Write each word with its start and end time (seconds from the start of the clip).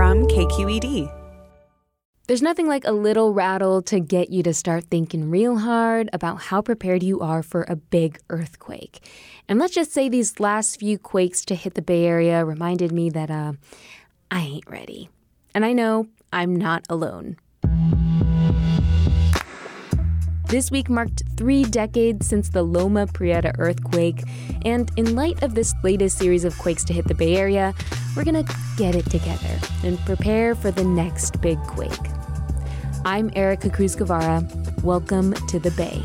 from 0.00 0.26
KQED. 0.28 1.12
There's 2.26 2.40
nothing 2.40 2.66
like 2.66 2.86
a 2.86 2.90
little 2.90 3.34
rattle 3.34 3.82
to 3.82 4.00
get 4.00 4.30
you 4.30 4.42
to 4.44 4.54
start 4.54 4.84
thinking 4.84 5.28
real 5.28 5.58
hard 5.58 6.08
about 6.14 6.40
how 6.40 6.62
prepared 6.62 7.02
you 7.02 7.20
are 7.20 7.42
for 7.42 7.66
a 7.68 7.76
big 7.76 8.18
earthquake. 8.30 9.06
And 9.46 9.58
let's 9.58 9.74
just 9.74 9.92
say 9.92 10.08
these 10.08 10.40
last 10.40 10.80
few 10.80 10.96
quakes 10.96 11.44
to 11.44 11.54
hit 11.54 11.74
the 11.74 11.82
Bay 11.82 12.06
Area 12.06 12.46
reminded 12.46 12.92
me 12.92 13.10
that 13.10 13.30
uh, 13.30 13.52
I 14.30 14.40
ain't 14.40 14.70
ready. 14.70 15.10
And 15.54 15.66
I 15.66 15.74
know 15.74 16.08
I'm 16.32 16.56
not 16.56 16.86
alone. 16.88 17.36
This 20.50 20.72
week 20.72 20.90
marked 20.90 21.22
three 21.36 21.62
decades 21.62 22.26
since 22.26 22.48
the 22.48 22.64
Loma 22.64 23.06
Prieta 23.06 23.52
earthquake, 23.60 24.24
and 24.64 24.90
in 24.96 25.14
light 25.14 25.44
of 25.44 25.54
this 25.54 25.72
latest 25.84 26.18
series 26.18 26.44
of 26.44 26.58
quakes 26.58 26.82
to 26.86 26.92
hit 26.92 27.06
the 27.06 27.14
Bay 27.14 27.36
Area, 27.36 27.72
we're 28.16 28.24
gonna 28.24 28.42
get 28.76 28.96
it 28.96 29.08
together 29.08 29.60
and 29.84 29.96
prepare 30.00 30.56
for 30.56 30.72
the 30.72 30.82
next 30.82 31.40
big 31.40 31.56
quake. 31.68 31.92
I'm 33.04 33.30
Erica 33.36 33.70
Cruz 33.70 33.94
Guevara. 33.94 34.42
Welcome 34.82 35.34
to 35.34 35.60
the 35.60 35.70
Bay. 35.70 36.02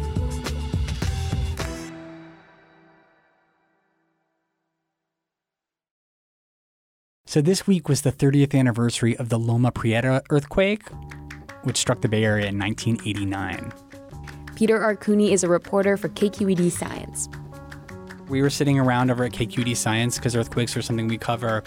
So, 7.25 7.41
this 7.41 7.65
week 7.65 7.89
was 7.89 8.03
the 8.03 8.11
30th 8.11 8.53
anniversary 8.53 9.17
of 9.17 9.29
the 9.29 9.39
Loma 9.39 9.71
Prieta 9.71 10.21
earthquake, 10.29 10.83
which 11.63 11.77
struck 11.77 12.01
the 12.01 12.07
Bay 12.07 12.23
Area 12.23 12.45
in 12.45 12.59
1989. 12.59 13.84
Peter 14.55 14.79
Arcuni 14.79 15.31
is 15.31 15.43
a 15.43 15.49
reporter 15.49 15.97
for 15.97 16.07
KQED 16.07 16.71
Science. 16.71 17.27
We 18.29 18.41
were 18.41 18.49
sitting 18.49 18.79
around 18.79 19.11
over 19.11 19.25
at 19.25 19.33
KQED 19.33 19.75
Science 19.75 20.17
because 20.17 20.33
earthquakes 20.33 20.77
are 20.77 20.81
something 20.81 21.09
we 21.09 21.17
cover, 21.17 21.61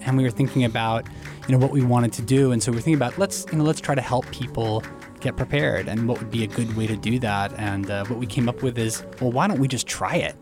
and 0.00 0.16
we 0.16 0.24
were 0.24 0.30
thinking 0.30 0.64
about, 0.64 1.06
you 1.46 1.52
know, 1.52 1.58
what 1.58 1.70
we 1.70 1.82
wanted 1.82 2.12
to 2.14 2.22
do. 2.22 2.50
And 2.50 2.60
so 2.60 2.72
we 2.72 2.78
are 2.78 2.80
thinking 2.80 2.96
about 2.96 3.16
let's, 3.16 3.46
you 3.52 3.58
know, 3.58 3.64
let's 3.64 3.80
try 3.80 3.94
to 3.94 4.00
help 4.00 4.28
people 4.32 4.82
get 5.20 5.36
prepared, 5.36 5.86
and 5.86 6.08
what 6.08 6.18
would 6.18 6.32
be 6.32 6.42
a 6.42 6.48
good 6.48 6.76
way 6.76 6.88
to 6.88 6.96
do 6.96 7.20
that. 7.20 7.52
And 7.58 7.88
uh, 7.88 8.04
what 8.06 8.18
we 8.18 8.26
came 8.26 8.48
up 8.48 8.60
with 8.60 8.76
is, 8.76 9.04
well, 9.20 9.30
why 9.30 9.46
don't 9.46 9.60
we 9.60 9.68
just 9.68 9.86
try 9.86 10.16
it? 10.16 10.36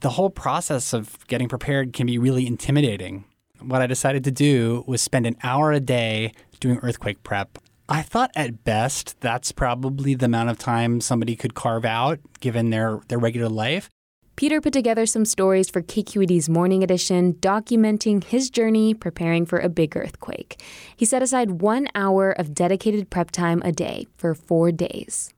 The 0.00 0.10
whole 0.10 0.30
process 0.30 0.92
of 0.92 1.24
getting 1.28 1.48
prepared 1.48 1.92
can 1.92 2.08
be 2.08 2.18
really 2.18 2.48
intimidating. 2.48 3.24
What 3.60 3.80
I 3.80 3.86
decided 3.86 4.24
to 4.24 4.32
do 4.32 4.82
was 4.88 5.02
spend 5.02 5.24
an 5.24 5.36
hour 5.44 5.70
a 5.70 5.80
day 5.80 6.32
doing 6.58 6.78
earthquake 6.82 7.22
prep 7.22 7.58
I 7.88 8.02
thought 8.02 8.32
at 8.34 8.64
best 8.64 9.20
that's 9.20 9.52
probably 9.52 10.14
the 10.14 10.26
amount 10.26 10.50
of 10.50 10.58
time 10.58 11.00
somebody 11.00 11.36
could 11.36 11.54
carve 11.54 11.84
out 11.84 12.18
given 12.40 12.70
their, 12.70 13.00
their 13.08 13.18
regular 13.18 13.48
life. 13.48 13.90
Peter 14.34 14.60
put 14.60 14.72
together 14.72 15.06
some 15.06 15.24
stories 15.24 15.70
for 15.70 15.80
KQED's 15.80 16.48
Morning 16.48 16.82
Edition 16.82 17.34
documenting 17.34 18.22
his 18.24 18.50
journey 18.50 18.92
preparing 18.92 19.46
for 19.46 19.58
a 19.58 19.68
big 19.68 19.96
earthquake. 19.96 20.60
He 20.96 21.04
set 21.04 21.22
aside 21.22 21.62
one 21.62 21.86
hour 21.94 22.32
of 22.32 22.52
dedicated 22.52 23.08
prep 23.08 23.30
time 23.30 23.62
a 23.64 23.70
day 23.72 24.06
for 24.16 24.34
four 24.34 24.72
days. 24.72 25.32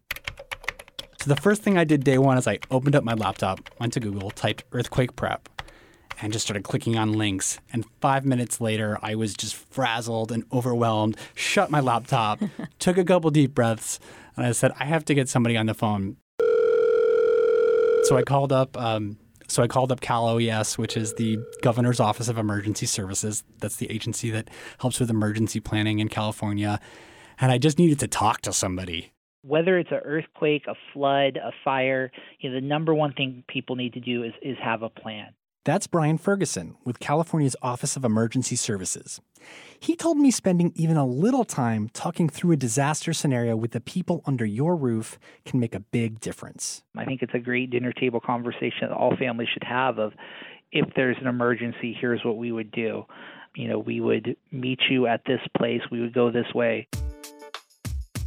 So 1.20 1.28
the 1.28 1.40
first 1.40 1.62
thing 1.62 1.76
I 1.76 1.84
did 1.84 2.02
day 2.02 2.16
one 2.16 2.38
is 2.38 2.48
I 2.48 2.58
opened 2.70 2.96
up 2.96 3.04
my 3.04 3.14
laptop, 3.14 3.60
went 3.78 3.92
to 3.92 4.00
Google, 4.00 4.30
typed 4.30 4.64
earthquake 4.72 5.14
prep, 5.16 5.48
and 6.20 6.32
just 6.32 6.44
started 6.44 6.64
clicking 6.64 6.96
on 6.96 7.12
links. 7.12 7.60
And 7.72 7.84
five 8.00 8.24
minutes 8.24 8.60
later, 8.60 8.98
I 9.02 9.14
was 9.14 9.34
just 9.34 9.54
frazzled 9.54 10.32
and 10.32 10.44
overwhelmed, 10.52 11.16
shut 11.34 11.70
my 11.70 11.80
laptop, 11.80 12.40
took 12.78 12.98
a 12.98 13.04
couple 13.04 13.30
deep 13.30 13.54
breaths, 13.54 14.00
and 14.36 14.46
I 14.46 14.52
said, 14.52 14.72
I 14.78 14.84
have 14.84 15.04
to 15.06 15.14
get 15.14 15.28
somebody 15.28 15.56
on 15.56 15.66
the 15.66 15.74
phone. 15.74 16.16
So 18.04 18.16
I 18.16 18.22
called 18.22 18.52
up. 18.52 18.76
Um, 18.76 19.18
so 19.48 19.62
I 19.62 19.66
called 19.66 19.90
up 19.90 20.00
Cal 20.00 20.28
OES, 20.28 20.76
which 20.76 20.96
is 20.96 21.14
the 21.14 21.38
Governor's 21.62 22.00
Office 22.00 22.28
of 22.28 22.36
Emergency 22.36 22.86
Services. 22.86 23.44
That's 23.60 23.76
the 23.76 23.90
agency 23.90 24.30
that 24.30 24.48
helps 24.78 25.00
with 25.00 25.08
emergency 25.08 25.58
planning 25.58 26.00
in 26.00 26.08
California. 26.08 26.80
And 27.40 27.50
I 27.50 27.56
just 27.58 27.78
needed 27.78 27.98
to 28.00 28.08
talk 28.08 28.42
to 28.42 28.52
somebody. 28.52 29.12
Whether 29.42 29.78
it's 29.78 29.90
an 29.90 30.00
earthquake, 30.04 30.64
a 30.68 30.74
flood, 30.92 31.38
a 31.38 31.52
fire, 31.64 32.10
you 32.40 32.50
know, 32.50 32.56
the 32.56 32.66
number 32.66 32.92
one 32.92 33.14
thing 33.14 33.42
people 33.48 33.76
need 33.76 33.94
to 33.94 34.00
do 34.00 34.22
is, 34.22 34.32
is 34.42 34.56
have 34.62 34.82
a 34.82 34.90
plan. 34.90 35.28
That's 35.68 35.86
Brian 35.86 36.16
Ferguson 36.16 36.76
with 36.86 36.98
California's 36.98 37.54
Office 37.60 37.94
of 37.94 38.02
Emergency 38.02 38.56
Services. 38.56 39.20
He 39.78 39.96
told 39.96 40.16
me 40.16 40.30
spending 40.30 40.72
even 40.74 40.96
a 40.96 41.04
little 41.04 41.44
time 41.44 41.90
talking 41.92 42.26
through 42.26 42.52
a 42.52 42.56
disaster 42.56 43.12
scenario 43.12 43.54
with 43.54 43.72
the 43.72 43.80
people 43.82 44.22
under 44.24 44.46
your 44.46 44.74
roof 44.74 45.18
can 45.44 45.60
make 45.60 45.74
a 45.74 45.80
big 45.80 46.20
difference. 46.20 46.84
I 46.96 47.04
think 47.04 47.20
it's 47.20 47.34
a 47.34 47.38
great 47.38 47.68
dinner 47.68 47.92
table 47.92 48.18
conversation 48.18 48.88
that 48.88 48.92
all 48.92 49.14
families 49.18 49.50
should 49.52 49.64
have 49.64 49.98
of 49.98 50.14
if 50.72 50.88
there's 50.96 51.18
an 51.20 51.26
emergency, 51.26 51.94
here's 52.00 52.24
what 52.24 52.38
we 52.38 52.50
would 52.50 52.70
do. 52.70 53.04
You 53.54 53.68
know, 53.68 53.78
we 53.78 54.00
would 54.00 54.38
meet 54.50 54.80
you 54.88 55.06
at 55.06 55.20
this 55.26 55.40
place, 55.54 55.82
we 55.92 56.00
would 56.00 56.14
go 56.14 56.30
this 56.30 56.50
way. 56.54 56.88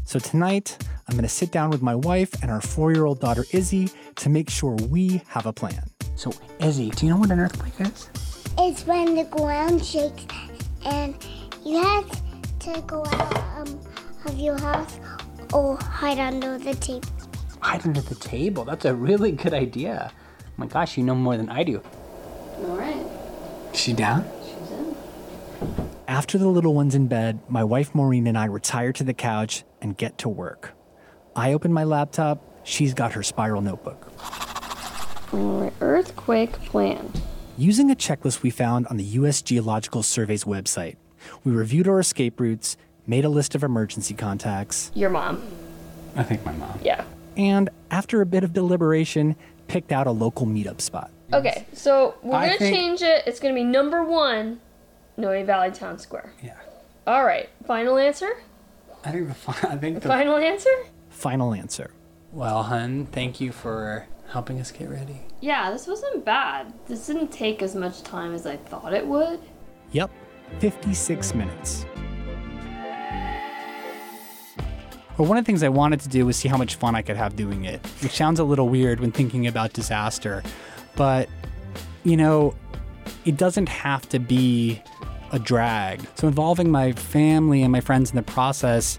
So 0.03 0.19
tonight, 0.19 0.77
I'm 1.07 1.15
going 1.15 1.23
to 1.23 1.27
sit 1.27 1.51
down 1.51 1.71
with 1.71 1.81
my 1.81 1.95
wife 1.95 2.35
and 2.43 2.51
our 2.51 2.61
four 2.61 2.91
year 2.91 3.05
old 3.05 3.19
daughter 3.19 3.45
Izzy 3.51 3.89
to 4.17 4.29
make 4.29 4.51
sure 4.51 4.75
we 4.75 5.23
have 5.29 5.47
a 5.47 5.53
plan. 5.53 5.90
So, 6.21 6.31
Izzy, 6.59 6.91
do 6.91 7.07
you 7.07 7.11
know 7.11 7.17
what 7.17 7.31
an 7.31 7.39
earthquake 7.39 7.73
is? 7.79 8.07
It's 8.59 8.85
when 8.85 9.15
the 9.15 9.23
ground 9.23 9.83
shakes 9.83 10.23
and 10.85 11.15
you 11.65 11.81
have 11.81 12.11
to 12.59 12.79
go 12.81 13.03
out 13.07 13.37
um, 13.57 13.79
of 14.25 14.37
your 14.37 14.55
house 14.59 14.99
or 15.51 15.77
hide 15.77 16.19
under 16.19 16.59
the 16.59 16.75
table. 16.75 17.09
Hide 17.59 17.87
under 17.87 18.01
the 18.01 18.13
table? 18.13 18.65
That's 18.65 18.85
a 18.85 18.93
really 18.93 19.31
good 19.31 19.55
idea. 19.55 20.11
Oh 20.13 20.45
my 20.57 20.67
gosh, 20.67 20.95
you 20.95 21.03
know 21.03 21.15
more 21.15 21.37
than 21.37 21.49
I 21.49 21.63
do. 21.63 21.81
All 22.57 22.77
right. 22.77 23.03
Is 23.73 23.79
she 23.79 23.93
down? 23.93 24.29
She's 24.43 24.71
in. 24.73 24.95
After 26.07 26.37
the 26.37 26.49
little 26.49 26.75
one's 26.75 26.93
in 26.93 27.07
bed, 27.07 27.39
my 27.49 27.63
wife 27.63 27.95
Maureen 27.95 28.27
and 28.27 28.37
I 28.37 28.45
retire 28.45 28.93
to 28.93 29.03
the 29.03 29.15
couch 29.15 29.63
and 29.81 29.97
get 29.97 30.19
to 30.19 30.29
work. 30.29 30.73
I 31.35 31.53
open 31.53 31.73
my 31.73 31.83
laptop, 31.83 32.61
she's 32.63 32.93
got 32.93 33.13
her 33.13 33.23
spiral 33.23 33.63
notebook. 33.63 34.50
Earthquake 35.33 36.51
plan. 36.65 37.11
Using 37.57 37.91
a 37.91 37.95
checklist 37.95 38.41
we 38.41 38.49
found 38.49 38.87
on 38.87 38.97
the 38.97 39.03
U.S. 39.03 39.41
Geological 39.41 40.03
Survey's 40.03 40.43
website, 40.43 40.95
we 41.43 41.51
reviewed 41.51 41.87
our 41.87 41.99
escape 41.99 42.39
routes, 42.39 42.75
made 43.07 43.25
a 43.25 43.29
list 43.29 43.55
of 43.55 43.63
emergency 43.63 44.13
contacts. 44.13 44.91
Your 44.95 45.09
mom. 45.09 45.41
I 46.15 46.23
think 46.23 46.43
my 46.45 46.53
mom. 46.53 46.79
Yeah. 46.83 47.03
And 47.37 47.69
after 47.91 48.21
a 48.21 48.25
bit 48.25 48.43
of 48.43 48.53
deliberation, 48.53 49.35
picked 49.67 49.91
out 49.91 50.07
a 50.07 50.11
local 50.11 50.45
meetup 50.45 50.81
spot. 50.81 51.11
Okay, 51.33 51.65
so 51.73 52.15
we're 52.23 52.35
I 52.35 52.47
gonna 52.47 52.57
think- 52.59 52.75
change 52.75 53.01
it. 53.01 53.23
It's 53.25 53.39
gonna 53.39 53.53
be 53.53 53.63
number 53.63 54.03
one, 54.03 54.59
Noe 55.17 55.43
Valley 55.45 55.71
Town 55.71 55.97
Square. 55.97 56.33
Yeah. 56.43 56.57
All 57.07 57.23
right. 57.23 57.49
Final 57.65 57.97
answer. 57.97 58.29
I 59.05 59.11
think 59.11 59.27
the, 59.29 59.33
fi- 59.33 59.69
I 59.69 59.77
think 59.77 60.01
the 60.01 60.07
Final 60.09 60.35
answer. 60.37 60.69
final 61.09 61.53
answer. 61.53 61.91
Well, 62.33 62.63
hun, 62.63 63.07
thank 63.11 63.39
you 63.41 63.51
for 63.51 64.05
helping 64.31 64.59
us 64.61 64.71
get 64.71 64.89
ready. 64.89 65.21
Yeah, 65.41 65.71
this 65.71 65.87
wasn't 65.87 66.23
bad. 66.23 66.73
This 66.87 67.05
didn't 67.07 67.31
take 67.31 67.61
as 67.61 67.75
much 67.75 68.01
time 68.01 68.33
as 68.33 68.45
I 68.45 68.57
thought 68.57 68.93
it 68.93 69.05
would. 69.05 69.39
Yep, 69.91 70.09
56 70.59 71.35
minutes. 71.35 71.85
But 75.17 75.27
one 75.27 75.37
of 75.37 75.43
the 75.43 75.45
things 75.45 75.61
I 75.63 75.69
wanted 75.69 75.99
to 76.01 76.09
do 76.09 76.25
was 76.25 76.37
see 76.37 76.47
how 76.47 76.57
much 76.57 76.75
fun 76.75 76.95
I 76.95 77.01
could 77.01 77.17
have 77.17 77.35
doing 77.35 77.65
it, 77.65 77.85
which 78.01 78.13
sounds 78.13 78.39
a 78.39 78.43
little 78.43 78.69
weird 78.69 79.01
when 79.01 79.11
thinking 79.11 79.47
about 79.47 79.73
disaster. 79.73 80.41
But, 80.95 81.27
you 82.03 82.15
know, 82.15 82.55
it 83.25 83.37
doesn't 83.37 83.67
have 83.67 84.07
to 84.09 84.19
be 84.19 84.81
a 85.33 85.39
drag. 85.39 86.01
So 86.15 86.27
involving 86.27 86.71
my 86.71 86.93
family 86.93 87.63
and 87.63 87.71
my 87.71 87.81
friends 87.81 88.09
in 88.11 88.15
the 88.15 88.23
process 88.23 88.97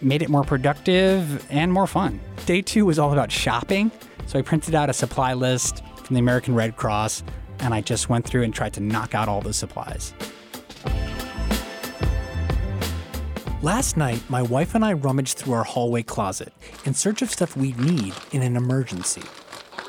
made 0.00 0.22
it 0.22 0.28
more 0.28 0.44
productive 0.44 1.46
and 1.50 1.72
more 1.72 1.86
fun. 1.86 2.20
Day 2.46 2.62
two 2.62 2.84
was 2.86 2.98
all 2.98 3.12
about 3.12 3.30
shopping. 3.30 3.92
So 4.30 4.38
I 4.38 4.42
printed 4.42 4.76
out 4.76 4.88
a 4.88 4.92
supply 4.92 5.34
list 5.34 5.82
from 6.04 6.14
the 6.14 6.20
American 6.20 6.54
Red 6.54 6.76
Cross 6.76 7.24
and 7.58 7.74
I 7.74 7.80
just 7.80 8.08
went 8.08 8.24
through 8.24 8.44
and 8.44 8.54
tried 8.54 8.72
to 8.74 8.80
knock 8.80 9.12
out 9.12 9.28
all 9.28 9.40
the 9.40 9.52
supplies. 9.52 10.14
Last 13.60 13.96
night, 13.96 14.22
my 14.28 14.40
wife 14.40 14.76
and 14.76 14.84
I 14.84 14.92
rummaged 14.92 15.36
through 15.36 15.54
our 15.54 15.64
hallway 15.64 16.04
closet 16.04 16.52
in 16.84 16.94
search 16.94 17.22
of 17.22 17.30
stuff 17.32 17.56
we'd 17.56 17.80
need 17.80 18.14
in 18.30 18.42
an 18.42 18.56
emergency. 18.56 19.24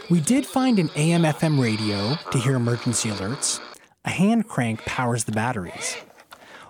We 0.09 0.19
did 0.21 0.47
find 0.47 0.79
an 0.79 0.89
AM 0.95 1.21
FM 1.21 1.61
radio 1.61 2.15
to 2.31 2.39
hear 2.39 2.55
emergency 2.55 3.09
alerts. 3.09 3.59
A 4.05 4.09
hand 4.09 4.47
crank 4.47 4.83
powers 4.85 5.25
the 5.25 5.33
batteries. 5.33 5.97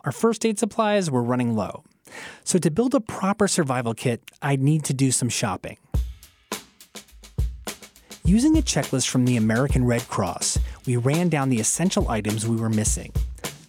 Our 0.03 0.11
first 0.11 0.45
aid 0.45 0.59
supplies 0.59 1.09
were 1.09 1.23
running 1.23 1.55
low. 1.55 1.85
So, 2.43 2.59
to 2.59 2.69
build 2.69 2.93
a 2.93 2.99
proper 2.99 3.47
survival 3.47 3.93
kit, 3.93 4.21
I'd 4.41 4.61
need 4.61 4.83
to 4.83 4.93
do 4.93 5.11
some 5.11 5.29
shopping. 5.29 5.77
Using 8.23 8.55
a 8.55 8.61
checklist 8.61 9.07
from 9.07 9.25
the 9.25 9.35
American 9.35 9.83
Red 9.83 10.07
Cross, 10.07 10.59
we 10.85 10.95
ran 10.95 11.27
down 11.27 11.49
the 11.49 11.59
essential 11.59 12.07
items 12.07 12.47
we 12.47 12.55
were 12.55 12.69
missing 12.69 13.11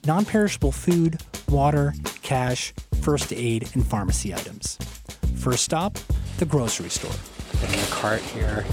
non 0.05 0.27
perishable 0.27 0.73
food, 0.73 1.23
water, 1.49 1.95
cash, 2.23 2.75
first 3.01 3.33
aid, 3.33 3.71
and 3.73 3.87
pharmacy 3.87 4.35
items. 4.35 4.77
First 5.37 5.65
stop, 5.65 5.97
the 6.39 6.45
grocery 6.45 6.91
store. 6.91 7.15
Getting 7.61 7.81
a 7.81 7.87
cart 7.87 8.21
here. 8.21 8.67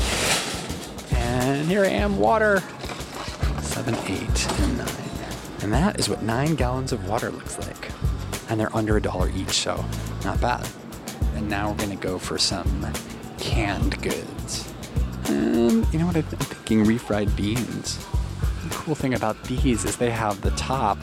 And 1.12 1.68
here 1.68 1.86
I 1.86 1.90
am, 1.90 2.20
water. 2.20 2.60
Seven, 3.62 3.96
eight, 4.08 4.52
and 4.60 4.78
nine. 4.80 4.88
And 5.62 5.72
that 5.72 5.98
is 5.98 6.10
what 6.10 6.24
nine 6.24 6.56
gallons 6.56 6.92
of 6.92 7.08
water 7.08 7.32
looks 7.32 7.58
like. 7.58 7.92
And 8.50 8.60
they're 8.60 8.76
under 8.76 8.98
a 8.98 9.02
dollar 9.02 9.30
each, 9.30 9.52
so 9.52 9.86
not 10.26 10.42
bad. 10.42 10.68
And 11.36 11.50
now 11.50 11.72
we're 11.72 11.78
gonna 11.78 11.96
go 11.96 12.20
for 12.20 12.38
some 12.38 12.92
canned 13.38 14.02
goods. 14.02 14.74
And 15.30 15.94
you 15.94 16.00
know 16.00 16.08
what 16.08 16.16
I'm 16.16 16.24
thinking? 16.24 16.86
Refried 16.86 17.36
beans. 17.36 17.98
The 18.64 18.70
cool 18.72 18.96
thing 18.96 19.14
about 19.14 19.42
these 19.44 19.86
is 19.86 19.96
they 19.98 20.10
have 20.10 20.42
the 20.42 20.52
top, 20.52 20.98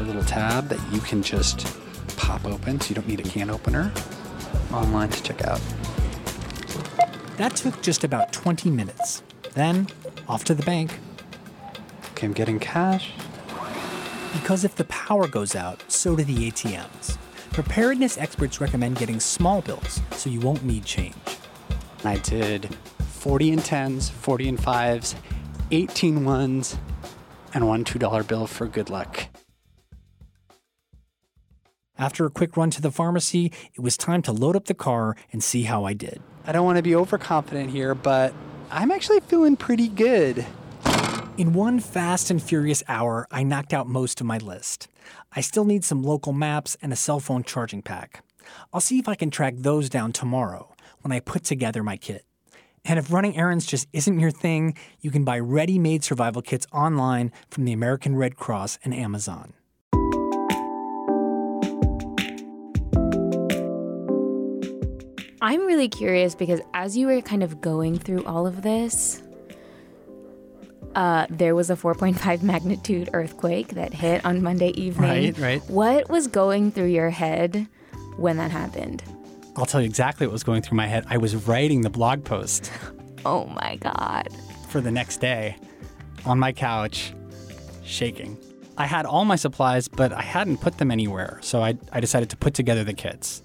a 0.00 0.04
little 0.04 0.24
tab 0.24 0.68
that 0.68 0.80
you 0.92 1.00
can 1.00 1.22
just 1.22 1.66
pop 2.16 2.44
open 2.44 2.80
so 2.80 2.90
you 2.90 2.94
don't 2.94 3.08
need 3.08 3.20
a 3.20 3.24
can 3.24 3.50
opener. 3.50 3.92
Online 4.72 5.08
to 5.08 5.22
check 5.22 5.44
out. 5.44 5.60
That 7.36 7.56
took 7.56 7.82
just 7.82 8.04
about 8.04 8.32
20 8.32 8.70
minutes. 8.70 9.22
Then, 9.54 9.88
off 10.28 10.44
to 10.44 10.54
the 10.54 10.62
bank. 10.62 10.98
Okay, 12.12 12.26
I'm 12.26 12.32
getting 12.32 12.58
cash. 12.58 13.12
Because 14.32 14.64
if 14.64 14.74
the 14.76 14.84
power 14.84 15.26
goes 15.26 15.54
out, 15.54 15.82
so 15.88 16.14
do 16.14 16.24
the 16.24 16.50
ATMs. 16.50 17.18
Preparedness 17.52 18.18
experts 18.18 18.60
recommend 18.60 18.98
getting 18.98 19.18
small 19.18 19.62
bills 19.62 20.00
so 20.12 20.30
you 20.30 20.40
won't 20.40 20.62
need 20.62 20.84
change. 20.84 21.14
I 22.06 22.18
did 22.18 22.74
40 23.00 23.52
and 23.52 23.60
10s, 23.60 24.10
40 24.10 24.48
and 24.50 24.58
5s, 24.58 25.14
18 25.70 26.24
ones, 26.24 26.76
and 27.52 27.66
one 27.66 27.84
$2 27.84 28.28
bill 28.28 28.46
for 28.46 28.66
good 28.66 28.90
luck. 28.90 29.26
After 31.98 32.26
a 32.26 32.30
quick 32.30 32.56
run 32.56 32.70
to 32.70 32.82
the 32.82 32.90
pharmacy, 32.90 33.52
it 33.74 33.80
was 33.80 33.96
time 33.96 34.20
to 34.22 34.32
load 34.32 34.54
up 34.54 34.66
the 34.66 34.74
car 34.74 35.16
and 35.32 35.42
see 35.42 35.62
how 35.62 35.84
I 35.84 35.94
did. 35.94 36.22
I 36.46 36.52
don't 36.52 36.64
want 36.64 36.76
to 36.76 36.82
be 36.82 36.94
overconfident 36.94 37.70
here, 37.70 37.94
but 37.94 38.34
I'm 38.70 38.90
actually 38.92 39.20
feeling 39.20 39.56
pretty 39.56 39.88
good. 39.88 40.46
In 41.38 41.52
one 41.52 41.80
fast 41.80 42.30
and 42.30 42.42
furious 42.42 42.82
hour, 42.86 43.26
I 43.30 43.42
knocked 43.42 43.72
out 43.72 43.88
most 43.88 44.20
of 44.20 44.26
my 44.26 44.38
list. 44.38 44.88
I 45.32 45.40
still 45.40 45.64
need 45.64 45.84
some 45.84 46.02
local 46.02 46.32
maps 46.32 46.76
and 46.80 46.92
a 46.92 46.96
cell 46.96 47.18
phone 47.18 47.42
charging 47.42 47.82
pack. 47.82 48.22
I'll 48.72 48.80
see 48.80 48.98
if 48.98 49.08
I 49.08 49.14
can 49.14 49.30
track 49.30 49.54
those 49.56 49.88
down 49.88 50.12
tomorrow 50.12 50.75
when 51.06 51.16
I 51.16 51.20
put 51.20 51.44
together 51.44 51.84
my 51.84 51.96
kit. 51.96 52.24
And 52.84 52.98
if 52.98 53.12
running 53.12 53.36
errands 53.36 53.64
just 53.64 53.86
isn't 53.92 54.18
your 54.18 54.32
thing, 54.32 54.76
you 55.00 55.12
can 55.12 55.22
buy 55.22 55.38
ready 55.38 55.78
made 55.78 56.02
survival 56.02 56.42
kits 56.42 56.66
online 56.72 57.30
from 57.48 57.64
the 57.64 57.72
American 57.72 58.16
Red 58.16 58.34
Cross 58.34 58.80
and 58.82 58.92
Amazon. 58.92 59.52
I'm 65.40 65.64
really 65.64 65.88
curious 65.88 66.34
because 66.34 66.60
as 66.74 66.96
you 66.96 67.06
were 67.06 67.20
kind 67.20 67.44
of 67.44 67.60
going 67.60 68.00
through 68.00 68.24
all 68.24 68.48
of 68.48 68.62
this, 68.62 69.22
uh, 70.96 71.26
there 71.30 71.54
was 71.54 71.70
a 71.70 71.76
4.5 71.76 72.42
magnitude 72.42 73.10
earthquake 73.12 73.68
that 73.74 73.94
hit 73.94 74.24
on 74.24 74.42
Monday 74.42 74.70
evening. 74.70 75.34
Right, 75.34 75.38
right. 75.38 75.70
What 75.70 76.08
was 76.08 76.26
going 76.26 76.72
through 76.72 76.86
your 76.86 77.10
head 77.10 77.68
when 78.16 78.38
that 78.38 78.50
happened? 78.50 79.04
I'll 79.56 79.66
tell 79.66 79.80
you 79.80 79.86
exactly 79.86 80.26
what 80.26 80.32
was 80.32 80.44
going 80.44 80.62
through 80.62 80.76
my 80.76 80.86
head. 80.86 81.06
I 81.08 81.16
was 81.18 81.34
writing 81.48 81.80
the 81.80 81.90
blog 81.90 82.24
post 82.24 82.70
Oh 83.24 83.46
my 83.46 83.76
God. 83.76 84.28
for 84.68 84.80
the 84.80 84.90
next 84.90 85.18
day 85.20 85.56
on 86.24 86.38
my 86.38 86.52
couch, 86.52 87.12
shaking. 87.84 88.36
I 88.78 88.84
had 88.86 89.06
all 89.06 89.24
my 89.24 89.36
supplies, 89.36 89.88
but 89.88 90.12
I 90.12 90.20
hadn't 90.22 90.58
put 90.58 90.76
them 90.78 90.90
anywhere, 90.90 91.38
so 91.42 91.62
I, 91.62 91.78
I 91.92 92.00
decided 92.00 92.28
to 92.30 92.36
put 92.36 92.52
together 92.52 92.84
the 92.84 92.92
kits. 92.92 93.42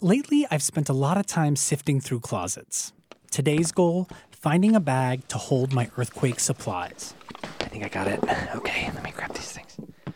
Lately, 0.00 0.46
I've 0.50 0.62
spent 0.62 0.88
a 0.88 0.92
lot 0.92 1.16
of 1.16 1.26
time 1.26 1.56
sifting 1.56 2.00
through 2.00 2.20
closets. 2.20 2.92
Today's 3.30 3.72
goal 3.72 4.08
finding 4.30 4.74
a 4.76 4.80
bag 4.80 5.26
to 5.28 5.38
hold 5.38 5.72
my 5.72 5.90
earthquake 5.96 6.38
supplies. 6.40 7.14
I 7.60 7.64
think 7.64 7.84
I 7.84 7.88
got 7.88 8.08
it. 8.08 8.20
Okay, 8.56 8.90
let 8.94 9.02
me 9.02 9.10
grab 9.14 9.32
these 9.32 9.52
things. 9.52 9.61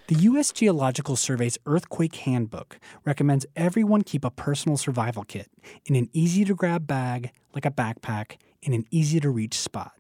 The 0.08 0.14
U.S. 0.14 0.53
Geological 0.53 1.17
Survey's 1.17 1.58
Earthquake 1.67 2.14
Handbook 2.14 2.79
recommends 3.05 3.44
everyone 3.56 4.03
keep 4.03 4.25
a 4.25 4.31
personal 4.31 4.76
survival 4.76 5.25
kit 5.25 5.50
in 5.85 5.97
an 5.97 6.08
easy 6.12 6.44
to 6.44 6.55
grab 6.55 6.87
bag, 6.87 7.32
like 7.56 7.67
a 7.67 7.73
backpack, 7.73 8.37
in 8.62 8.73
an 8.73 8.85
easy 8.93 9.19
to 9.19 9.29
reach 9.29 9.58
spot. 9.58 9.94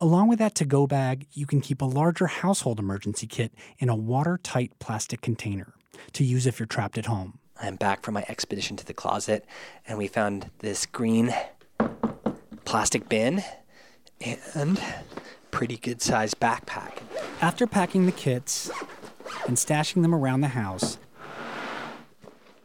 Along 0.00 0.28
with 0.28 0.38
that 0.38 0.54
to 0.54 0.64
go 0.64 0.86
bag, 0.86 1.26
you 1.32 1.44
can 1.44 1.60
keep 1.60 1.82
a 1.82 1.86
larger 1.86 2.28
household 2.28 2.78
emergency 2.78 3.26
kit 3.26 3.52
in 3.80 3.88
a 3.88 3.96
watertight 3.96 4.78
plastic 4.78 5.22
container 5.22 5.74
to 6.12 6.22
use 6.22 6.46
if 6.46 6.60
you're 6.60 6.66
trapped 6.66 6.96
at 6.96 7.06
home. 7.06 7.40
I'm 7.60 7.74
back 7.74 8.02
from 8.04 8.14
my 8.14 8.24
expedition 8.28 8.76
to 8.76 8.86
the 8.86 8.94
closet, 8.94 9.44
and 9.88 9.98
we 9.98 10.06
found 10.06 10.52
this 10.60 10.86
green 10.86 11.34
plastic 12.64 13.08
bin 13.08 13.42
and 14.54 14.80
pretty 15.50 15.78
good 15.78 16.00
sized 16.00 16.38
backpack. 16.38 16.98
After 17.40 17.66
packing 17.66 18.06
the 18.06 18.12
kits 18.12 18.70
and 19.46 19.56
stashing 19.56 20.02
them 20.02 20.14
around 20.14 20.40
the 20.40 20.48
house, 20.48 20.98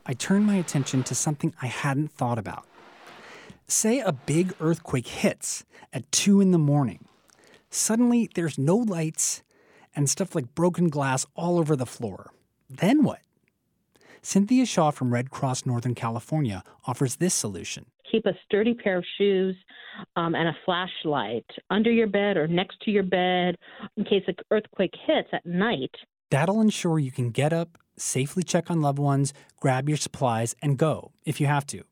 I 0.05 0.13
turned 0.13 0.46
my 0.46 0.55
attention 0.55 1.03
to 1.03 1.15
something 1.15 1.53
I 1.62 1.67
hadn't 1.67 2.12
thought 2.12 2.39
about. 2.39 2.65
Say 3.67 4.00
a 4.00 4.12
big 4.12 4.53
earthquake 4.60 5.08
hits 5.08 5.63
at 5.94 6.12
2 6.12 6.41
in 6.41 6.51
the 6.51 6.58
morning. 6.58 7.05
Suddenly, 7.70 8.29
there's 8.36 8.58
no 8.58 8.75
lights 8.75 9.44
and 9.96 10.10
stuff 10.10 10.36
like 10.36 10.55
broken 10.55 10.89
glass 10.89 11.25
all 11.36 11.58
over 11.58 11.75
the 11.75 11.86
floor. 11.86 12.32
Then 12.70 13.03
what? 13.03 13.20
Cynthia 14.22 14.65
Shaw 14.65 14.91
from 14.91 15.13
Red 15.13 15.32
Cross 15.32 15.65
Northern 15.65 15.96
California 15.96 16.63
offers 16.86 17.15
this 17.15 17.34
solution. 17.34 17.86
Keep 18.12 18.25
a 18.25 18.34
sturdy 18.46 18.74
pair 18.74 18.98
of 18.98 19.05
shoes 19.17 19.55
um, 20.15 20.36
and 20.36 20.50
a 20.50 20.58
flashlight 20.65 21.46
under 21.70 21.91
your 21.91 22.08
bed 22.08 22.38
or 22.38 22.48
next 22.48 22.79
to 22.82 22.91
your 22.91 23.03
bed 23.03 23.55
in 23.98 24.03
case 24.03 24.24
an 24.27 24.36
earthquake 24.51 24.94
hits 25.08 25.29
at 25.32 25.46
night. 25.46 25.91
That'll 26.31 26.61
ensure 26.61 26.97
you 26.97 27.11
can 27.11 27.31
get 27.31 27.51
up, 27.51 27.77
safely 27.97 28.41
check 28.41 28.71
on 28.71 28.81
loved 28.81 29.00
ones, 29.00 29.33
grab 29.59 29.89
your 29.89 29.97
supplies, 29.97 30.55
and 30.61 30.77
go 30.77 31.11
if 31.25 31.41
you 31.41 31.47
have 31.47 31.67
to. 31.67 31.83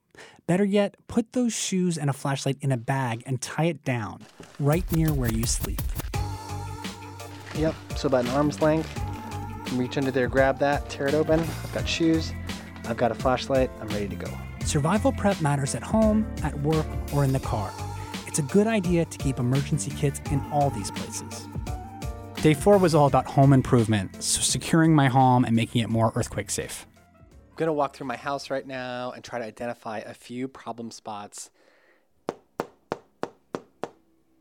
Better 0.47 0.63
yet, 0.63 0.95
put 1.07 1.33
those 1.33 1.53
shoes 1.53 1.97
and 1.97 2.09
a 2.09 2.13
flashlight 2.13 2.57
in 2.61 2.71
a 2.71 2.77
bag 2.77 3.21
and 3.25 3.41
tie 3.41 3.65
it 3.65 3.83
down 3.83 4.21
right 4.57 4.89
near 4.93 5.13
where 5.13 5.31
you 5.31 5.43
sleep. 5.43 5.81
Yep, 7.55 7.75
so 7.97 8.07
about 8.07 8.23
an 8.25 8.31
arm's 8.31 8.61
length. 8.61 8.89
Reach 9.73 9.97
under 9.97 10.09
there, 10.09 10.29
grab 10.29 10.57
that, 10.59 10.89
tear 10.89 11.07
it 11.07 11.13
open. 11.13 11.41
I've 11.41 11.73
got 11.73 11.87
shoes, 11.87 12.31
I've 12.85 12.97
got 12.97 13.11
a 13.11 13.15
flashlight, 13.15 13.69
I'm 13.81 13.89
ready 13.89 14.07
to 14.07 14.15
go. 14.15 14.31
Survival 14.65 15.11
prep 15.11 15.41
matters 15.41 15.75
at 15.75 15.83
home, 15.83 16.25
at 16.43 16.57
work, 16.61 16.87
or 17.13 17.25
in 17.25 17.33
the 17.33 17.41
car. 17.41 17.73
It's 18.25 18.39
a 18.39 18.43
good 18.43 18.67
idea 18.67 19.03
to 19.03 19.17
keep 19.17 19.37
emergency 19.37 19.91
kits 19.91 20.21
in 20.31 20.39
all 20.49 20.69
these 20.69 20.91
places. 20.91 21.49
Day 22.41 22.53
four 22.53 22.77
was 22.77 22.95
all 22.95 23.05
about 23.05 23.25
home 23.25 23.51
improvement, 23.51 24.23
so 24.23 24.39
securing 24.39 24.95
my 24.95 25.09
home 25.09 25.43
and 25.43 25.53
making 25.53 25.81
it 25.81 25.89
more 25.89 26.13
earthquake 26.15 26.49
safe. 26.49 26.87
I'm 27.13 27.55
gonna 27.57 27.73
walk 27.73 27.97
through 27.97 28.07
my 28.07 28.15
house 28.15 28.49
right 28.49 28.65
now 28.65 29.11
and 29.11 29.21
try 29.21 29.39
to 29.39 29.45
identify 29.45 29.97
a 29.97 30.13
few 30.13 30.47
problem 30.47 30.89
spots. 30.89 31.49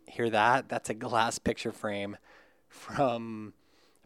Hear 0.07 0.31
that? 0.31 0.69
That's 0.69 0.91
a 0.91 0.95
glass 0.95 1.41
picture 1.41 1.73
frame 1.73 2.17
from 2.69 3.53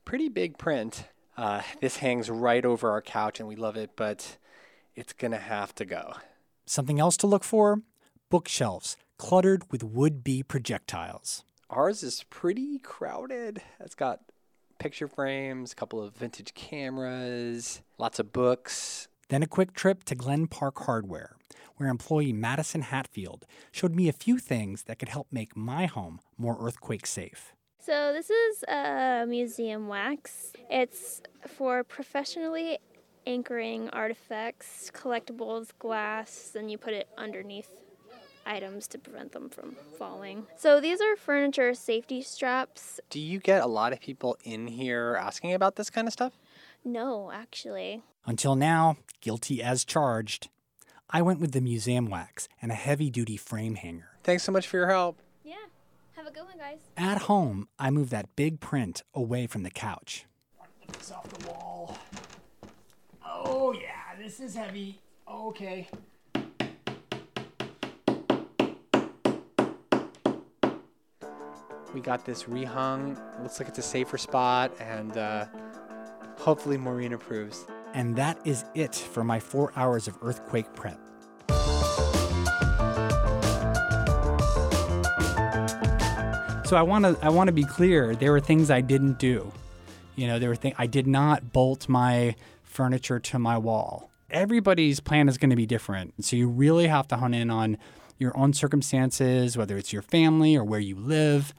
pretty 0.06 0.30
big 0.30 0.56
print. 0.56 1.04
Uh, 1.37 1.61
this 1.82 1.99
hangs 1.99 2.30
right 2.30 2.64
over 2.64 2.90
our 2.90 3.02
couch 3.02 3.40
and 3.40 3.49
we 3.49 3.56
love 3.56 3.76
it, 3.76 3.90
but 3.94 4.38
it's 4.96 5.12
gonna 5.12 5.37
have 5.37 5.75
to 5.75 5.84
go. 5.84 6.14
Something 6.64 6.99
else 6.99 7.18
to 7.18 7.26
look 7.26 7.44
for 7.44 7.82
bookshelves 8.30 8.96
cluttered 9.18 9.70
with 9.70 9.84
would 9.84 10.25
be 10.25 10.42
projectiles. 10.42 11.44
Ours 11.73 12.02
is 12.02 12.25
pretty 12.29 12.79
crowded. 12.81 13.62
It's 13.81 13.95
got 13.95 14.21
picture 14.79 15.09
frames, 15.09 15.73
a 15.73 15.75
couple 15.75 16.02
of 16.02 16.14
vintage 16.14 16.52
cameras, 16.52 17.81
lots 17.97 18.19
of 18.19 18.31
books. 18.31 19.09
Then 19.31 19.43
a 19.43 19.47
quick 19.47 19.73
trip 19.73 20.05
to 20.05 20.14
Glen 20.14 20.49
Park 20.49 20.81
Hardware, 20.81 21.35
where 21.79 21.88
employee 21.88 22.35
Madison 22.35 22.83
Hatfield 22.83 23.47
showed 23.71 23.95
me 23.95 24.07
a 24.07 24.12
few 24.12 24.37
things 24.37 24.83
that 24.83 24.99
could 24.99 25.09
help 25.09 25.29
make 25.33 25.57
my 25.57 25.87
home 25.87 26.21
more 26.37 26.59
earthquake 26.61 27.07
safe. 27.07 27.55
So, 27.79 28.12
this 28.12 28.29
is 28.29 28.64
a 28.64 29.25
museum 29.26 29.88
wax. 29.88 30.52
It's 30.71 31.23
for 31.49 31.85
professionally 31.85 32.81
anchoring 33.26 33.88
artifacts, 33.91 34.91
collectibles, 34.95 35.71
glass, 35.79 36.55
and 36.55 36.71
you 36.71 36.76
put 36.76 36.93
it 36.93 37.09
underneath 37.17 37.71
items 38.46 38.87
to 38.88 38.99
prevent 38.99 39.32
them 39.32 39.49
from 39.49 39.76
falling. 39.99 40.46
So, 40.56 40.80
these 40.80 41.00
are 41.00 41.16
furniture 41.16 41.75
safety 41.75 42.22
straps. 42.22 43.00
Do 43.11 43.20
you 43.20 43.38
get 43.38 43.62
a 43.62 43.66
lot 43.66 43.92
of 43.92 44.00
people 44.00 44.37
in 44.44 44.66
here 44.66 45.18
asking 45.20 45.54
about 45.54 45.76
this 45.76 45.90
kind 45.90 46.06
of 46.06 46.12
stuff? 46.12 46.32
No, 46.84 47.30
actually. 47.32 48.02
Until 48.26 48.56
now, 48.56 48.96
guilty 49.20 49.62
as 49.62 49.84
charged. 49.84 50.49
I 51.11 51.22
went 51.22 51.40
with 51.40 51.52
the 51.52 51.61
museum 51.61 52.08
wax 52.08 52.49
and 52.61 52.72
a 52.72 52.75
heavy 52.75 53.11
duty 53.11 53.37
frame 53.37 53.75
hanger. 53.75 54.08
Thanks 54.22 54.44
so 54.44 54.52
much 54.52 54.66
for 54.66 54.78
your 54.78 54.88
help. 54.88 55.18
Yeah. 55.44 55.54
Have 56.16 56.26
a 56.26 56.30
good 56.30 56.44
one, 56.44 56.58
guys. 56.58 56.78
At 56.96 57.22
home, 57.22 57.68
I 57.78 57.90
moved 57.90 58.11
that 58.12 58.34
big 58.37 58.61
print 58.61 59.02
away 59.14 59.46
from 59.46 59.62
the 59.62 59.70
couch. 59.70 60.25
Get 60.80 60.96
this 60.99 61.12
off 61.12 61.28
the 61.28 61.49
wall. 61.49 61.99
Oh, 63.25 63.72
yeah, 63.72 64.16
this 64.18 64.40
is 64.40 64.54
heavy. 64.54 65.00
Okay. 65.28 65.88
We 71.94 72.00
got 72.00 72.25
this 72.25 72.44
rehung. 72.44 73.18
Looks 73.42 73.61
like 73.61 73.68
it's 73.68 73.78
a 73.78 73.82
safer 73.82 74.16
spot, 74.16 74.72
and 74.80 75.16
uh, 75.16 75.46
hopefully 76.38 76.78
Maureen 76.78 77.12
approves. 77.12 77.66
And 77.92 78.16
that 78.16 78.38
is 78.46 78.64
it 78.75 78.94
for 78.94 79.22
my 79.22 79.38
four 79.38 79.72
hours 79.76 80.08
of 80.08 80.16
earthquake 80.22 80.72
prep. 80.75 80.99
So 86.64 86.76
I 86.78 86.82
want 86.82 87.04
to 87.04 87.18
I 87.20 87.28
want 87.28 87.49
to 87.49 87.52
be 87.52 87.64
clear. 87.64 88.16
There 88.16 88.32
were 88.32 88.40
things 88.40 88.70
I 88.70 88.80
didn't 88.80 89.18
do. 89.18 89.52
You 90.16 90.26
know, 90.26 90.38
there 90.38 90.49
were 90.49 90.56
things 90.56 90.75
I 90.78 90.87
did 90.87 91.06
not 91.06 91.52
bolt 91.52 91.87
my 91.88 92.34
furniture 92.62 93.18
to 93.18 93.38
my 93.38 93.58
wall. 93.58 94.11
Everybody's 94.30 94.99
plan 94.99 95.28
is 95.28 95.37
going 95.37 95.50
to 95.50 95.56
be 95.56 95.66
different, 95.66 96.25
so 96.25 96.37
you 96.37 96.49
really 96.49 96.87
have 96.87 97.06
to 97.08 97.16
hone 97.16 97.34
in 97.34 97.50
on 97.50 97.76
your 98.18 98.34
own 98.34 98.54
circumstances, 98.54 99.58
whether 99.58 99.76
it's 99.76 99.92
your 99.92 100.00
family 100.00 100.56
or 100.56 100.64
where 100.64 100.80
you 100.80 100.96
live, 100.96 101.52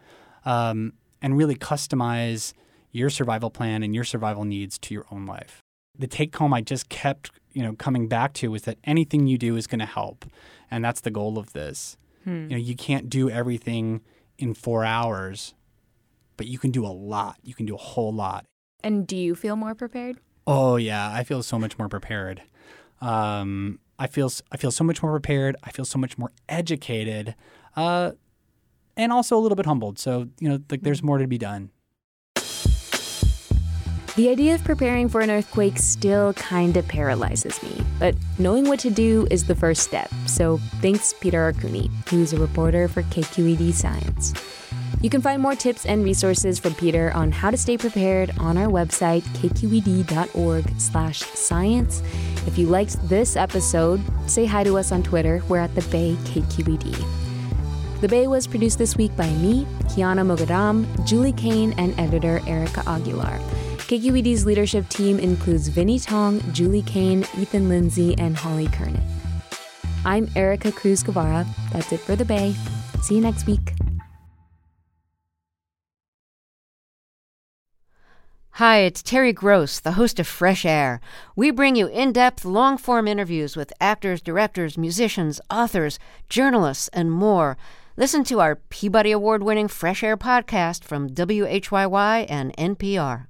um, 0.46 0.94
and 1.22 1.38
really 1.38 1.56
customize 1.56 2.54
your 2.92 3.10
survival 3.10 3.50
plan 3.50 3.84
and 3.84 3.94
your 3.96 4.04
survival 4.04 4.46
needs 4.46 4.78
to 4.78 4.94
your 4.94 5.06
own 5.12 5.26
life. 5.26 5.60
The 5.98 6.08
take 6.08 6.36
home 6.36 6.54
I 6.54 6.62
just 6.62 6.90
kept, 6.90 7.32
you 7.52 7.62
know, 7.62 7.74
coming 7.74 8.08
back 8.08 8.34
to 8.34 8.50
was 8.50 8.64
that 8.64 8.78
anything 8.84 9.28
you 9.28 9.38
do 9.38 9.56
is 9.56 9.68
going 9.68 9.80
to 9.80 9.86
help, 9.86 10.26
and 10.72 10.84
that's 10.84 11.02
the 11.02 11.12
goal 11.12 11.38
of 11.38 11.54
this. 11.54 11.98
Hmm. 12.24 12.44
You 12.44 12.50
know, 12.50 12.58
you 12.58 12.76
can't 12.76 13.10
do 13.10 13.30
everything 13.30 14.02
in 14.38 14.54
four 14.54 14.84
hours, 14.84 15.54
but 16.38 16.48
you 16.48 16.58
can 16.58 16.72
do 16.72 16.86
a 16.86 16.88
lot. 16.90 17.38
You 17.44 17.54
can 17.54 17.66
do 17.66 17.76
a 17.76 17.80
whole 17.80 18.14
lot. 18.14 18.46
And 18.84 19.08
do 19.08 19.16
you 19.16 19.36
feel 19.36 19.56
more 19.56 19.76
prepared? 19.76 20.20
Oh 20.46 20.76
yeah, 20.76 21.12
I 21.12 21.24
feel 21.24 21.42
so 21.44 21.58
much 21.58 21.78
more 21.78 21.88
prepared. 21.88 22.42
Um, 23.02 23.80
I 24.00 24.08
feel 24.08 24.32
I 24.52 24.58
feel 24.58 24.72
so 24.72 24.84
much 24.84 25.02
more 25.02 25.12
prepared. 25.12 25.56
I 25.64 25.72
feel 25.72 25.86
so 25.86 26.00
much 26.00 26.18
more 26.18 26.32
educated, 26.50 27.36
uh, 27.76 28.12
and 28.98 29.12
also 29.12 29.38
a 29.38 29.42
little 29.42 29.56
bit 29.56 29.66
humbled. 29.66 30.00
So 30.00 30.30
you 30.40 30.50
know, 30.50 30.60
like 30.70 30.82
there's 30.82 31.02
mm. 31.02 31.06
more 31.06 31.18
to 31.18 31.28
be 31.28 31.38
done. 31.38 31.70
The 34.16 34.30
idea 34.30 34.54
of 34.54 34.64
preparing 34.64 35.10
for 35.10 35.22
an 35.22 35.32
earthquake 35.32 35.80
still 35.80 36.34
kind 36.34 36.78
of 36.78 36.88
paralyzes 36.88 37.64
me, 37.64 37.84
but 37.98 38.14
knowing 38.38 38.68
what 38.68 38.80
to 38.82 38.92
do 38.92 39.26
is 39.32 39.46
the 39.46 39.56
first 39.56 39.82
step. 39.82 40.08
So 40.28 40.60
thanks, 40.84 41.16
Peter 41.20 41.52
Arcuni, 41.52 41.90
who's 42.10 42.32
a 42.32 42.38
reporter 42.38 42.88
for 42.88 43.02
KQED 43.02 43.74
Science. 43.74 44.36
You 45.02 45.10
can 45.10 45.20
find 45.20 45.42
more 45.42 45.56
tips 45.56 45.88
and 45.88 46.04
resources 46.04 46.60
from 46.60 46.76
Peter 46.76 47.12
on 47.16 47.32
how 47.32 47.50
to 47.50 47.58
stay 47.58 47.76
prepared 47.76 48.30
on 48.38 48.56
our 48.56 48.68
website, 48.68 49.24
kqed.org/science. 49.34 52.04
If 52.46 52.60
you 52.60 52.68
liked 52.68 53.10
this 53.10 53.36
episode, 53.36 54.00
say 54.28 54.46
hi 54.46 54.64
to 54.64 54.78
us 54.78 54.92
on 54.92 55.02
Twitter. 55.02 55.42
We're 55.50 55.58
at 55.58 55.74
the 55.74 55.82
Bay 55.90 56.16
KQED. 56.26 57.23
The 58.04 58.10
Bay 58.10 58.28
was 58.28 58.48
produced 58.48 58.80
this 58.80 58.98
week 58.98 59.16
by 59.16 59.30
me, 59.30 59.64
Kiana 59.84 60.28
Mogadam, 60.28 60.86
Julie 61.06 61.32
Caine, 61.32 61.74
and 61.78 61.98
editor 61.98 62.42
Erika 62.46 62.84
Aguilar. 62.86 63.40
KQED's 63.78 64.46
leadership 64.46 64.90
team 64.90 65.20
includes 65.20 65.70
Vinnee 65.70 66.06
Tong, 66.06 66.42
Julie 66.52 66.82
Caine, 66.82 67.22
Ethan 67.38 67.70
Lindsey, 67.70 68.14
and 68.18 68.36
Holly 68.36 68.68
Kernan. 68.68 69.02
I'm 70.04 70.30
Erica 70.36 70.74
Cruz 70.74 71.02
Guevara. 71.02 71.46
That's 71.72 71.94
it 71.94 72.02
for 72.02 72.18
The 72.18 72.26
Bay. 72.26 72.54
See 73.02 73.16
you 73.16 73.22
next 73.22 73.48
week. 73.48 73.72
Hi, 78.58 78.80
it's 78.80 79.02
Terry 79.02 79.32
Gross, 79.32 79.80
the 79.80 79.94
host 79.94 80.20
of 80.20 80.28
Fresh 80.28 80.66
Air. 80.66 81.00
We 81.38 81.52
bring 81.52 81.78
you 81.78 81.88
in 81.88 82.12
depth, 82.12 82.44
long 82.44 82.78
form 82.78 83.08
interviews 83.08 83.56
with 83.56 83.72
actors, 83.80 84.22
directors, 84.22 84.78
musicians, 84.78 85.40
authors, 85.50 86.00
journalists, 86.28 86.90
and 86.90 87.10
more. 87.10 87.56
Listen 87.96 88.24
to 88.24 88.40
our 88.40 88.56
Peabody 88.56 89.12
Award 89.12 89.44
winning 89.44 89.68
Fresh 89.68 90.02
Air 90.02 90.18
podcast 90.18 90.84
from 90.84 91.10
WHYY 91.10 92.26
and 92.28 92.52
NPR. 92.58 93.28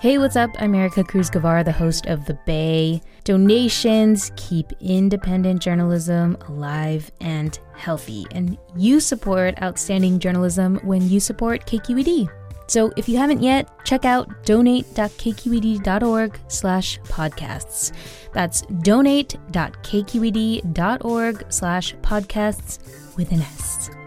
Hey, 0.00 0.18
what's 0.18 0.34
up? 0.34 0.50
I'm 0.58 0.74
Erica 0.74 1.04
Cruz 1.04 1.30
Guevara, 1.30 1.62
the 1.62 1.70
host 1.70 2.06
of 2.06 2.26
The 2.26 2.36
Bay. 2.46 3.00
Donations 3.22 4.32
keep 4.34 4.72
independent 4.80 5.62
journalism 5.62 6.36
alive 6.48 7.12
and 7.20 7.56
healthy, 7.76 8.26
and 8.32 8.58
you 8.76 8.98
support 8.98 9.54
outstanding 9.62 10.18
journalism 10.18 10.80
when 10.82 11.08
you 11.08 11.20
support 11.20 11.64
KQED. 11.64 12.28
So 12.66 12.92
if 12.96 13.08
you 13.08 13.18
haven't 13.18 13.40
yet, 13.40 13.70
check 13.84 14.04
out 14.04 14.44
donate.kqed.org 14.46 16.40
slash 16.48 16.98
podcasts. 17.02 17.92
That's 18.32 18.62
donate.kqed.org 18.62 21.52
slash 21.52 21.94
podcasts 21.96 23.07
with 23.18 23.32
an 23.32 23.42
S. 23.42 23.97